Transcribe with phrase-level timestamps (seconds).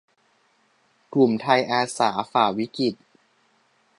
[1.13, 2.93] กลุ่มไทยอาสา ฝ่าวิกฤต